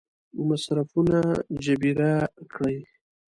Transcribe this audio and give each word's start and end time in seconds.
مصرفونه 0.47 1.19
جبیره 1.63 2.11
کړي. 2.53 2.77